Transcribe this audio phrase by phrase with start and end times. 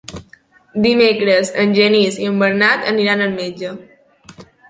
[0.85, 3.77] Dimecres en Genís i en Bernat aniran al metge.